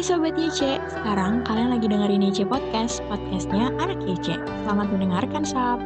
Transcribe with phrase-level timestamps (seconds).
[0.00, 4.32] Hai Sobat YC, sekarang kalian lagi dengerin YC Podcast, podcastnya anak YC.
[4.64, 5.76] Selamat mendengarkan, Sob.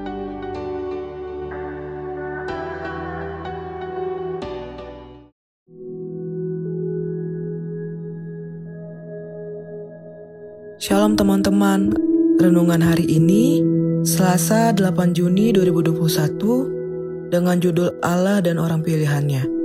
[10.78, 11.90] Shalom teman-teman,
[12.38, 13.66] renungan hari ini
[14.06, 19.63] Selasa 8 Juni 2021 dengan judul Allah dan orang pilihannya.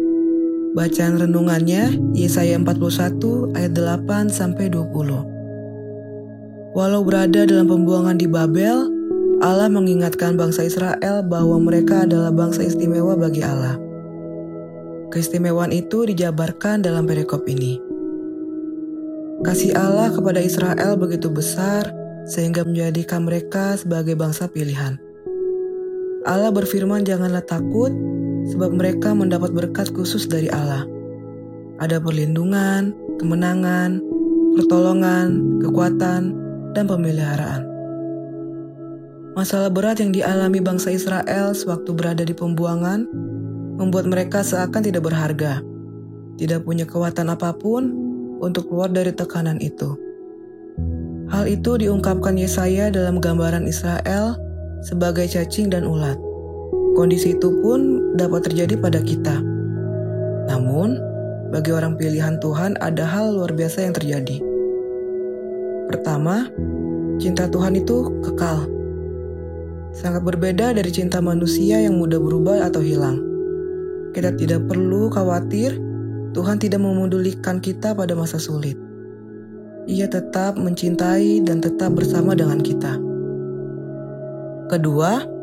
[0.69, 6.77] Bacaan renungannya Yesaya 41 ayat 8 sampai 20.
[6.77, 8.85] Walau berada dalam pembuangan di Babel,
[9.41, 13.81] Allah mengingatkan bangsa Israel bahwa mereka adalah bangsa istimewa bagi Allah.
[15.09, 17.81] Keistimewaan itu dijabarkan dalam perikop ini.
[19.41, 21.89] Kasih Allah kepada Israel begitu besar
[22.29, 25.01] sehingga menjadikan mereka sebagai bangsa pilihan.
[26.29, 27.89] Allah berfirman janganlah takut
[28.49, 30.85] sebab mereka mendapat berkat khusus dari Allah.
[31.79, 32.91] Ada perlindungan,
[33.21, 34.03] kemenangan,
[34.57, 36.21] pertolongan, kekuatan,
[36.73, 37.63] dan pemeliharaan.
[39.37, 43.07] Masalah berat yang dialami bangsa Israel sewaktu berada di pembuangan
[43.79, 45.63] membuat mereka seakan tidak berharga,
[46.35, 49.95] tidak punya kekuatan apa pun, untuk keluar dari tekanan itu.
[51.29, 54.33] Hal itu diungkapkan Yesaya dalam gambaran Israel
[54.81, 56.17] sebagai cacing dan ulat.
[56.99, 59.39] Kondisi itu pun dapat terjadi pada kita.
[60.51, 60.99] Namun,
[61.47, 64.43] bagi orang pilihan Tuhan ada hal luar biasa yang terjadi.
[65.87, 66.51] Pertama,
[67.15, 68.67] cinta Tuhan itu kekal.
[69.95, 73.23] Sangat berbeda dari cinta manusia yang mudah berubah atau hilang.
[74.11, 75.79] Kita tidak perlu khawatir
[76.35, 78.75] Tuhan tidak memudulikan kita pada masa sulit.
[79.87, 82.99] Ia tetap mencintai dan tetap bersama dengan kita.
[84.67, 85.38] Kedua,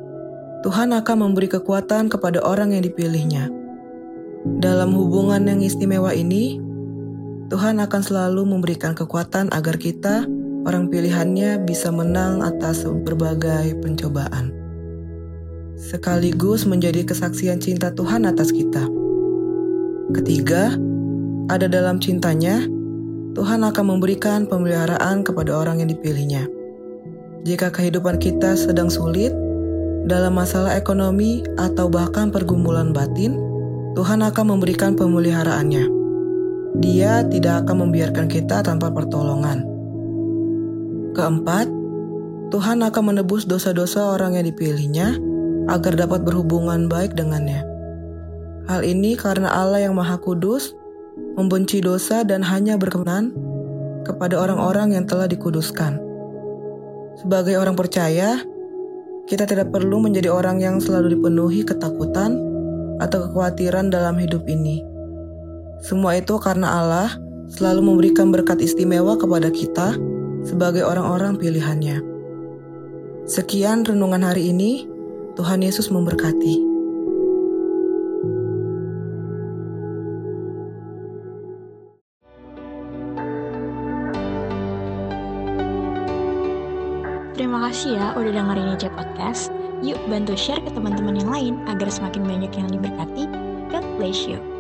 [0.65, 3.53] Tuhan akan memberi kekuatan kepada orang yang dipilihnya.
[4.63, 6.63] Dalam hubungan yang istimewa ini,
[7.53, 10.25] Tuhan akan selalu memberikan kekuatan agar kita,
[10.65, 14.51] orang pilihannya, bisa menang atas berbagai pencobaan.
[15.77, 18.89] Sekaligus menjadi kesaksian cinta Tuhan atas kita.
[20.17, 20.73] Ketiga,
[21.53, 22.65] ada dalam cintanya,
[23.37, 26.49] Tuhan akan memberikan pemeliharaan kepada orang yang dipilihnya.
[27.47, 29.31] Jika kehidupan kita sedang sulit,
[30.07, 33.35] dalam masalah ekonomi atau bahkan pergumulan batin,
[33.99, 35.91] Tuhan akan memberikan pemeliharaannya.
[36.79, 39.67] Dia tidak akan membiarkan kita tanpa pertolongan.
[41.19, 41.67] Keempat,
[42.55, 45.19] Tuhan akan menebus dosa-dosa orang yang dipilihnya
[45.67, 47.67] agar dapat berhubungan baik dengannya.
[48.71, 50.71] Hal ini karena Allah yang Maha Kudus
[51.35, 53.35] membenci dosa dan hanya berkenan
[54.07, 55.99] kepada orang-orang yang telah dikuduskan.
[57.19, 58.39] Sebagai orang percaya,
[59.27, 62.39] kita tidak perlu menjadi orang yang selalu dipenuhi ketakutan
[63.03, 64.87] atau kekhawatiran dalam hidup ini.
[65.83, 67.11] Semua itu karena Allah
[67.51, 69.99] selalu memberikan berkat istimewa kepada kita
[70.47, 72.01] sebagai orang-orang pilihannya.
[73.27, 74.87] Sekian renungan hari ini.
[75.37, 76.76] Tuhan Yesus memberkati.
[87.37, 89.53] Terima kasih ya udah dengerin aja podcast.
[89.85, 93.29] Yuk bantu share ke teman-teman yang lain agar semakin banyak yang diberkati.
[93.69, 94.56] God bless you.